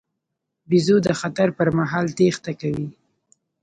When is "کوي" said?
2.61-2.87